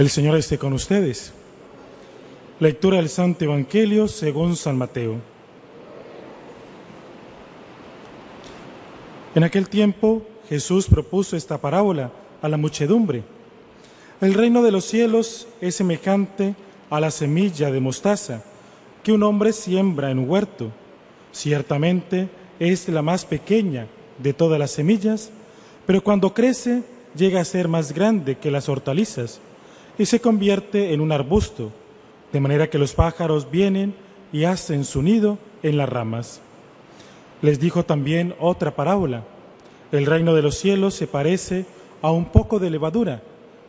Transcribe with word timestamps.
El 0.00 0.08
Señor 0.08 0.34
esté 0.36 0.56
con 0.56 0.72
ustedes. 0.72 1.30
Lectura 2.58 2.96
del 2.96 3.10
Santo 3.10 3.44
Evangelio 3.44 4.08
según 4.08 4.56
San 4.56 4.78
Mateo. 4.78 5.16
En 9.34 9.44
aquel 9.44 9.68
tiempo 9.68 10.22
Jesús 10.48 10.86
propuso 10.86 11.36
esta 11.36 11.58
parábola 11.58 12.10
a 12.40 12.48
la 12.48 12.56
muchedumbre. 12.56 13.24
El 14.22 14.32
reino 14.32 14.62
de 14.62 14.72
los 14.72 14.86
cielos 14.86 15.46
es 15.60 15.74
semejante 15.74 16.54
a 16.88 16.98
la 16.98 17.10
semilla 17.10 17.70
de 17.70 17.80
mostaza 17.80 18.42
que 19.02 19.12
un 19.12 19.22
hombre 19.22 19.52
siembra 19.52 20.10
en 20.10 20.20
un 20.20 20.30
huerto. 20.30 20.70
Ciertamente 21.30 22.30
es 22.58 22.88
la 22.88 23.02
más 23.02 23.26
pequeña 23.26 23.86
de 24.16 24.32
todas 24.32 24.58
las 24.58 24.70
semillas, 24.70 25.28
pero 25.84 26.02
cuando 26.02 26.32
crece 26.32 26.84
llega 27.14 27.42
a 27.42 27.44
ser 27.44 27.68
más 27.68 27.92
grande 27.92 28.38
que 28.38 28.50
las 28.50 28.70
hortalizas 28.70 29.42
y 30.00 30.06
se 30.06 30.18
convierte 30.18 30.94
en 30.94 31.02
un 31.02 31.12
arbusto, 31.12 31.70
de 32.32 32.40
manera 32.40 32.70
que 32.70 32.78
los 32.78 32.94
pájaros 32.94 33.50
vienen 33.50 33.94
y 34.32 34.44
hacen 34.44 34.86
su 34.86 35.02
nido 35.02 35.36
en 35.62 35.76
las 35.76 35.90
ramas. 35.90 36.40
Les 37.42 37.60
dijo 37.60 37.84
también 37.84 38.34
otra 38.40 38.74
parábola. 38.74 39.24
El 39.92 40.06
reino 40.06 40.34
de 40.34 40.40
los 40.40 40.56
cielos 40.56 40.94
se 40.94 41.06
parece 41.06 41.66
a 42.00 42.12
un 42.12 42.24
poco 42.24 42.58
de 42.58 42.70
levadura 42.70 43.22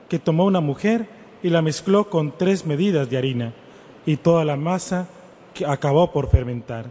que 0.07 0.19
tomó 0.19 0.45
una 0.45 0.61
mujer 0.61 1.05
y 1.43 1.49
la 1.49 1.61
mezcló 1.61 2.09
con 2.09 2.37
tres 2.37 2.65
medidas 2.65 3.09
de 3.09 3.17
harina 3.17 3.53
y 4.05 4.15
toda 4.15 4.45
la 4.45 4.55
masa 4.55 5.09
acabó 5.67 6.13
por 6.13 6.29
fermentar. 6.29 6.85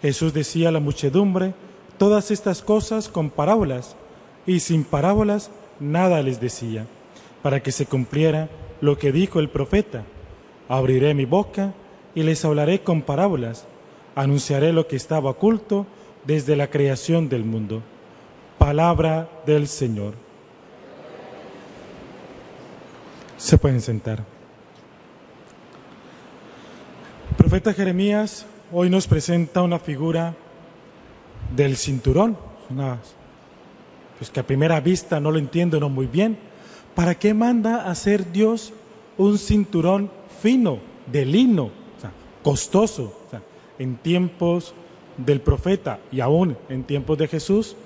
Jesús 0.00 0.32
decía 0.32 0.70
a 0.70 0.72
la 0.72 0.80
muchedumbre 0.80 1.52
todas 1.98 2.30
estas 2.30 2.62
cosas 2.62 3.10
con 3.10 3.28
parábolas 3.28 3.94
y 4.46 4.60
sin 4.60 4.84
parábolas 4.84 5.50
nada 5.80 6.22
les 6.22 6.40
decía, 6.40 6.86
para 7.44 7.62
que 7.62 7.72
se 7.72 7.84
cumpliera 7.84 8.48
lo 8.80 8.96
que 8.96 9.12
dijo 9.12 9.38
el 9.38 9.50
profeta. 9.50 10.04
Abriré 10.66 11.12
mi 11.12 11.26
boca 11.26 11.74
y 12.14 12.22
les 12.22 12.42
hablaré 12.42 12.80
con 12.80 13.02
parábolas, 13.02 13.66
anunciaré 14.14 14.72
lo 14.72 14.88
que 14.88 14.96
estaba 14.96 15.28
oculto 15.28 15.86
desde 16.24 16.56
la 16.56 16.70
creación 16.70 17.28
del 17.28 17.44
mundo. 17.44 17.82
Palabra 18.56 19.28
del 19.44 19.68
Señor. 19.68 20.14
Se 23.36 23.58
pueden 23.58 23.82
sentar. 23.82 24.24
Profeta 27.36 27.74
Jeremías 27.74 28.46
hoy 28.72 28.88
nos 28.88 29.06
presenta 29.06 29.60
una 29.60 29.78
figura 29.78 30.34
del 31.54 31.76
cinturón, 31.76 32.38
pues 34.16 34.30
que 34.30 34.40
a 34.40 34.46
primera 34.46 34.80
vista 34.80 35.20
no 35.20 35.30
lo 35.30 35.38
entiendo 35.38 35.90
muy 35.90 36.06
bien. 36.06 36.53
¿Para 36.94 37.16
qué 37.16 37.34
manda 37.34 37.90
hacer 37.90 38.32
Dios 38.32 38.72
un 39.18 39.38
cinturón 39.38 40.10
fino, 40.40 40.78
de 41.10 41.24
lino, 41.24 41.70
costoso? 42.42 43.20
en 43.78 43.96
tiempos 43.96 44.74
del 45.16 45.40
profeta 45.40 46.00
y 46.12 46.20
aún 46.20 46.56
en 46.68 46.84
tiempos 46.84 47.18
de 47.18 47.28
Jesús, 47.28 47.76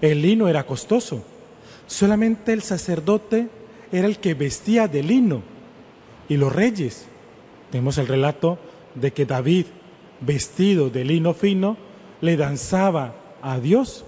el 0.00 0.22
lino 0.22 0.48
era 0.48 0.66
costoso. 0.66 1.22
Solamente 1.86 2.52
el 2.52 2.62
sacerdote 2.62 3.48
era 3.92 4.06
el 4.06 4.18
que 4.18 4.34
vestía 4.34 4.88
de 4.88 5.02
lino 5.02 5.42
y 6.28 6.36
los 6.36 6.52
reyes. 6.52 7.06
Tenemos 7.70 7.98
el 7.98 8.06
relato 8.06 8.58
de 8.94 9.12
que 9.12 9.26
David, 9.26 9.66
vestido 10.20 10.90
de 10.90 11.04
lino 11.04 11.34
fino, 11.34 11.76
le 12.20 12.36
danzaba 12.36 13.14
a 13.42 13.58
Dios. 13.58 14.04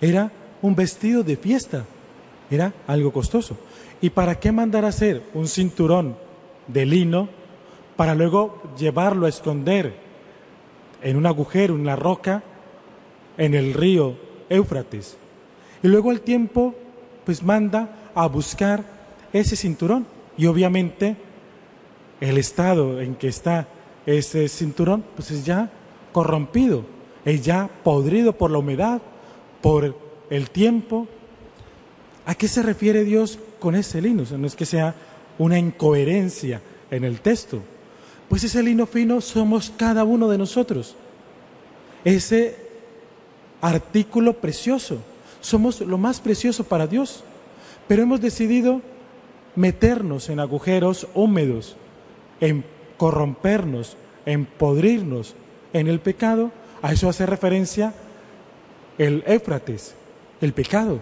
Era 0.00 0.32
un 0.62 0.74
vestido 0.74 1.22
de 1.22 1.36
fiesta, 1.36 1.84
era 2.56 2.74
algo 2.86 3.12
costoso. 3.12 3.56
¿Y 4.00 4.10
para 4.10 4.38
qué 4.38 4.52
mandar 4.52 4.84
a 4.84 4.88
hacer 4.88 5.22
un 5.34 5.46
cinturón 5.46 6.16
de 6.66 6.86
lino 6.86 7.28
para 7.96 8.14
luego 8.14 8.62
llevarlo 8.78 9.26
a 9.26 9.28
esconder 9.28 9.94
en 11.02 11.16
un 11.16 11.26
agujero, 11.26 11.74
en 11.74 11.84
la 11.84 11.96
roca, 11.96 12.42
en 13.36 13.54
el 13.54 13.74
río 13.74 14.16
Éufrates? 14.48 15.16
Y 15.82 15.88
luego 15.88 16.10
el 16.10 16.20
tiempo 16.20 16.74
pues 17.24 17.42
manda 17.42 18.10
a 18.14 18.26
buscar 18.26 18.84
ese 19.32 19.56
cinturón 19.56 20.06
y 20.36 20.46
obviamente 20.46 21.16
el 22.20 22.38
estado 22.38 23.00
en 23.00 23.14
que 23.14 23.28
está 23.28 23.68
ese 24.06 24.48
cinturón, 24.48 25.04
pues 25.14 25.30
es 25.30 25.44
ya 25.44 25.70
corrompido, 26.12 26.84
es 27.24 27.44
ya 27.44 27.68
podrido 27.82 28.32
por 28.32 28.50
la 28.50 28.58
humedad, 28.58 29.00
por 29.60 29.96
el 30.30 30.50
tiempo. 30.50 31.06
¿A 32.26 32.34
qué 32.34 32.48
se 32.48 32.62
refiere 32.62 33.04
Dios 33.04 33.38
con 33.58 33.74
ese 33.74 34.00
lino? 34.00 34.24
no 34.36 34.46
es 34.46 34.56
que 34.56 34.66
sea 34.66 34.94
una 35.38 35.58
incoherencia 35.58 36.60
en 36.90 37.04
el 37.04 37.20
texto. 37.20 37.62
Pues 38.28 38.44
ese 38.44 38.62
lino 38.62 38.86
fino 38.86 39.20
somos 39.20 39.72
cada 39.76 40.04
uno 40.04 40.28
de 40.28 40.38
nosotros. 40.38 40.94
Ese 42.04 42.56
artículo 43.60 44.34
precioso. 44.34 44.98
Somos 45.40 45.80
lo 45.80 45.98
más 45.98 46.20
precioso 46.20 46.64
para 46.64 46.86
Dios. 46.86 47.24
Pero 47.88 48.02
hemos 48.02 48.20
decidido 48.20 48.80
meternos 49.56 50.28
en 50.28 50.40
agujeros 50.40 51.08
húmedos 51.14 51.76
en 52.42 52.64
corrompernos, 52.96 53.96
en 54.26 54.44
podrirnos 54.44 55.34
en 55.72 55.86
el 55.86 56.00
pecado, 56.00 56.50
a 56.82 56.92
eso 56.92 57.08
hace 57.08 57.24
referencia 57.24 57.94
el 58.98 59.22
Éfrates, 59.26 59.94
el 60.40 60.52
pecado. 60.52 61.00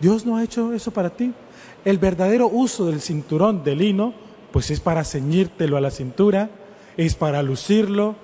Dios 0.00 0.26
no 0.26 0.36
ha 0.36 0.44
hecho 0.44 0.72
eso 0.72 0.90
para 0.90 1.10
ti. 1.10 1.32
El 1.84 1.98
verdadero 1.98 2.48
uso 2.48 2.86
del 2.86 3.00
cinturón 3.00 3.64
de 3.64 3.76
lino, 3.76 4.14
pues 4.52 4.70
es 4.70 4.80
para 4.80 5.04
ceñírtelo 5.04 5.76
a 5.76 5.80
la 5.80 5.90
cintura, 5.90 6.50
es 6.96 7.14
para 7.14 7.42
lucirlo, 7.42 8.16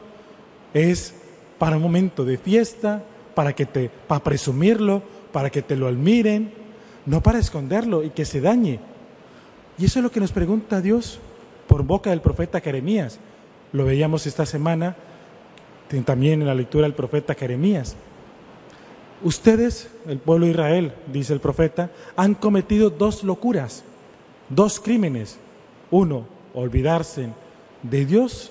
es 0.75 1.15
para 1.59 1.77
un 1.77 1.83
momento 1.83 2.25
de 2.25 2.39
fiesta, 2.39 3.05
para 3.35 3.55
que 3.55 3.67
te, 3.67 3.91
para 4.07 4.23
presumirlo, 4.23 5.03
para 5.33 5.51
que 5.51 5.63
te 5.63 5.77
lo 5.77 5.87
admiren, 5.89 6.53
no 7.07 7.23
para 7.23 7.39
esconderlo 7.39 8.03
y 8.03 8.11
que 8.11 8.25
se 8.25 8.41
dañe. 8.41 8.81
Y 9.79 9.87
eso 9.87 9.99
es 9.99 10.03
lo 10.03 10.11
que 10.11 10.21
nos 10.21 10.33
pregunta 10.33 10.81
Dios 10.81 11.19
por 11.67 11.83
boca 11.83 12.11
del 12.11 12.21
profeta 12.21 12.61
Jeremías. 12.61 13.19
Lo 13.73 13.85
veíamos 13.85 14.27
esta 14.27 14.45
semana 14.45 14.97
también 16.05 16.41
en 16.41 16.47
la 16.47 16.55
lectura 16.55 16.85
del 16.85 16.95
profeta 16.95 17.35
Jeremías. 17.35 17.97
Ustedes, 19.25 19.89
el 20.07 20.19
pueblo 20.19 20.47
de 20.47 20.53
Israel, 20.53 20.93
dice 21.13 21.33
el 21.33 21.41
profeta, 21.41 21.91
han 22.17 22.35
cometido 22.35 22.91
dos 22.91 23.23
locuras, 23.23 23.85
dos 24.49 24.81
crímenes. 24.81 25.39
Uno, 25.91 26.27
olvidarse 26.55 27.29
de 27.83 28.07
Dios 28.07 28.51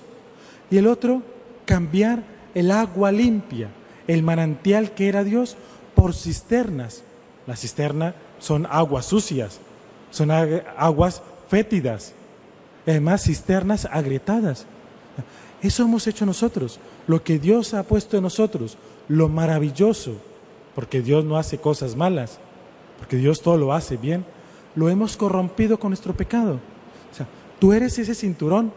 y 0.70 0.78
el 0.78 0.86
otro, 0.86 1.22
cambiar 1.66 2.22
el 2.54 2.70
agua 2.70 3.12
limpia, 3.12 3.68
el 4.06 4.22
manantial 4.22 4.92
que 4.92 5.08
era 5.08 5.24
Dios, 5.24 5.56
por 5.94 6.14
cisternas. 6.14 7.02
Las 7.46 7.60
cisternas 7.60 8.14
son 8.38 8.66
aguas 8.70 9.06
sucias, 9.06 9.60
son 10.10 10.30
aguas 10.30 11.22
fétidas, 11.48 12.14
además 12.86 13.24
cisternas 13.24 13.86
agrietadas. 13.90 14.66
Eso 15.60 15.82
hemos 15.82 16.06
hecho 16.06 16.24
nosotros, 16.24 16.80
lo 17.06 17.22
que 17.22 17.38
Dios 17.38 17.74
ha 17.74 17.82
puesto 17.82 18.16
en 18.16 18.22
nosotros, 18.22 18.78
lo 19.08 19.28
maravilloso, 19.28 20.16
porque 20.74 21.02
Dios 21.02 21.24
no 21.24 21.36
hace 21.36 21.58
cosas 21.58 21.96
malas, 21.96 22.38
porque 22.98 23.16
Dios 23.16 23.42
todo 23.42 23.56
lo 23.56 23.72
hace 23.72 23.96
bien, 23.96 24.24
lo 24.74 24.88
hemos 24.88 25.16
corrompido 25.16 25.78
con 25.78 25.90
nuestro 25.90 26.14
pecado. 26.14 26.60
O 27.10 27.14
sea, 27.14 27.26
tú 27.58 27.72
eres 27.72 27.98
ese 27.98 28.14
cinturón 28.14 28.72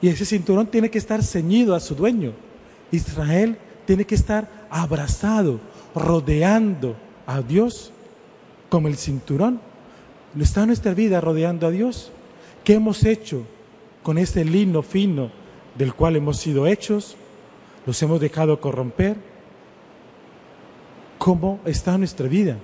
y 0.00 0.08
ese 0.08 0.24
cinturón 0.24 0.66
tiene 0.66 0.90
que 0.90 0.98
estar 0.98 1.22
ceñido 1.22 1.74
a 1.74 1.80
su 1.80 1.94
dueño. 1.94 2.32
Israel 2.90 3.56
tiene 3.86 4.04
que 4.04 4.14
estar 4.14 4.48
abrazado, 4.70 5.60
rodeando 5.94 6.96
a 7.26 7.42
Dios 7.42 7.92
como 8.68 8.88
el 8.88 8.96
cinturón. 8.96 9.60
¿Está 10.38 10.64
nuestra 10.64 10.94
vida 10.94 11.20
rodeando 11.20 11.66
a 11.66 11.70
Dios? 11.70 12.10
¿Qué 12.64 12.74
hemos 12.74 13.04
hecho 13.04 13.42
con 14.02 14.18
ese 14.18 14.44
lino 14.44 14.82
fino 14.82 15.30
del 15.76 15.94
cual 15.94 16.16
hemos 16.16 16.38
sido 16.38 16.66
hechos? 16.66 17.16
¿Los 17.86 18.02
hemos 18.02 18.20
dejado 18.20 18.60
corromper? 18.60 19.31
¿Cómo 21.22 21.60
está 21.64 21.96
nuestra 21.98 22.26
vida? 22.26 22.56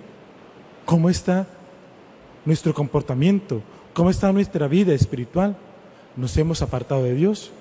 ¿Cómo 0.85 1.09
está 1.09 1.47
nuestro 2.45 2.75
comportamiento, 2.75 3.63
cómo 3.95 4.11
está 4.11 4.33
nuestra 4.33 4.67
vida 4.67 4.95
espiritual. 4.95 5.57
Nos 6.17 6.37
hemos 6.37 6.61
apartado 6.61 7.05
de 7.05 7.15
Dios, 7.15 7.53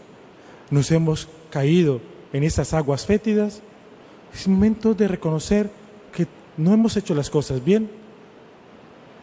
nos 0.71 0.89
hemos 0.89 1.27
caído 1.51 2.01
en 2.33 2.43
esas 2.43 2.73
aguas 2.73 3.05
fétidas. 3.05 3.61
Es 4.33 4.47
momento 4.47 4.95
de 4.95 5.07
reconocer 5.07 5.69
que 6.11 6.25
no 6.57 6.73
hemos 6.73 6.97
hecho 6.97 7.13
las 7.13 7.29
cosas 7.29 7.63
bien 7.63 7.91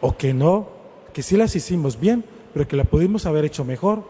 o 0.01 0.17
que 0.17 0.33
no, 0.33 0.69
que 1.13 1.25
sí 1.25 1.37
las 1.37 1.57
hicimos 1.57 1.99
bien, 1.99 2.25
pero 2.53 2.69
que 2.69 2.77
la 2.77 2.85
pudimos 2.85 3.27
haber 3.27 3.47
hecho 3.47 3.65
mejor, 3.65 4.09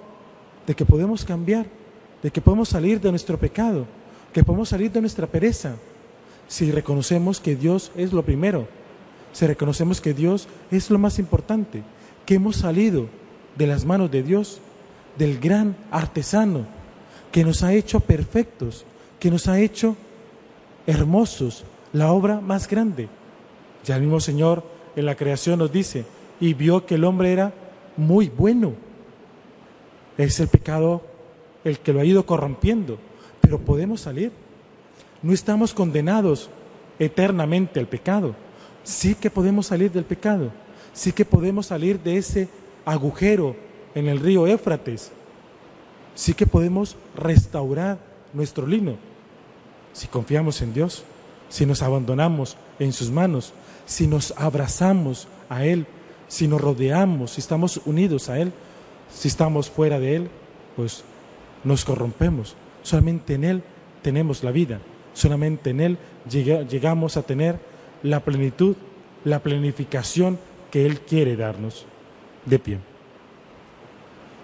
de 0.67 0.75
que 0.75 0.85
podemos 0.85 1.25
cambiar, 1.25 1.65
de 2.23 2.31
que 2.31 2.43
podemos 2.43 2.69
salir 2.69 3.01
de 3.01 3.09
nuestro 3.09 3.39
pecado, 3.39 3.87
que 4.35 4.45
podemos 4.45 4.69
salir 4.69 4.93
de 4.93 5.01
nuestra 5.01 5.27
pereza, 5.27 5.77
si 6.49 6.71
reconocemos 6.71 7.41
que 7.41 7.57
Dios 7.57 7.93
es 7.97 8.13
lo 8.13 8.25
primero, 8.25 8.69
si 9.33 9.47
reconocemos 9.47 10.01
que 10.01 10.15
Dios 10.15 10.49
es 10.71 10.91
lo 10.91 10.99
más 10.99 11.19
importante, 11.19 11.83
que 12.27 12.35
hemos 12.35 12.57
salido 12.57 13.09
de 13.57 13.67
las 13.67 13.85
manos 13.85 14.11
de 14.11 14.23
Dios, 14.23 14.61
del 15.19 15.39
gran 15.39 15.77
artesano, 15.91 16.67
que 17.33 17.45
nos 17.45 17.63
ha 17.63 17.73
hecho 17.73 18.01
perfectos, 18.01 18.85
que 19.19 19.31
nos 19.31 19.49
ha 19.49 19.59
hecho 19.59 19.97
hermosos, 20.87 21.65
la 21.93 22.13
obra 22.13 22.41
más 22.41 22.69
grande. 22.69 23.09
Ya 23.85 23.97
el 23.97 24.03
mismo 24.03 24.21
Señor 24.21 24.65
en 24.97 25.07
la 25.07 25.17
creación 25.17 25.59
nos 25.59 25.73
dice, 25.73 26.05
y 26.41 26.55
vio 26.55 26.87
que 26.87 26.97
el 26.97 27.05
hombre 27.05 27.33
era 27.33 27.53
muy 27.97 28.29
bueno. 28.29 28.73
Es 30.19 30.41
el 30.41 30.49
pecado 30.49 31.03
el 31.65 31.79
que 31.79 31.93
lo 31.93 32.01
ha 32.01 32.05
ido 32.05 32.27
corrompiendo, 32.27 32.99
pero 33.41 33.59
podemos 33.59 34.03
salir. 34.03 34.33
No 35.25 35.33
estamos 35.33 35.73
condenados 35.73 36.51
eternamente 36.99 37.81
al 37.81 37.87
pecado. 37.87 38.37
Sí 38.83 39.15
que 39.15 39.31
podemos 39.31 39.69
salir 39.69 39.91
del 39.91 40.05
pecado. 40.05 40.51
Sí 40.93 41.13
que 41.13 41.25
podemos 41.25 41.69
salir 41.69 41.99
de 41.99 42.19
ese 42.19 42.47
agujero 42.85 43.57
en 43.95 44.07
el 44.09 44.21
río 44.21 44.47
Éfrates. 44.47 45.13
Sí 46.15 46.35
que 46.35 46.47
podemos 46.47 46.99
restaurar 47.17 47.99
nuestro 48.35 48.67
lino. 48.67 48.99
Si 49.95 50.09
confiamos 50.09 50.61
en 50.61 50.75
Dios, 50.75 51.05
si 51.49 51.65
nos 51.65 51.81
abandonamos 51.81 52.59
en 52.79 52.93
sus 52.93 53.11
manos, 53.11 53.55
si 53.87 54.07
nos 54.07 54.35
abrazamos 54.37 55.27
a 55.49 55.65
Él, 55.65 55.87
si 56.29 56.47
nos 56.49 56.61
rodeamos, 56.61 57.31
si 57.31 57.41
estamos 57.41 57.81
unidos 57.87 58.29
a 58.29 58.39
Él, 58.39 58.53
si 59.11 59.29
estamos 59.29 59.71
fuera 59.71 59.99
de 59.99 60.17
Él, 60.17 60.31
pues 60.77 61.03
nos 61.65 61.83
corrompemos. 61.87 62.57
Solamente 62.83 63.33
en 63.33 63.45
Él 63.45 63.63
tenemos 64.03 64.45
la 64.45 64.51
vida, 64.51 64.81
solamente 65.15 65.71
en 65.71 65.81
Él 65.81 65.99
llegamos 66.29 67.17
a 67.17 67.23
tener 67.23 67.59
la 68.03 68.21
plenitud, 68.21 68.77
la 69.25 69.39
planificación 69.41 70.39
que 70.71 70.85
Él 70.85 71.01
quiere 71.01 71.37
darnos. 71.37 71.87
De 72.45 72.59
pie. 72.59 72.79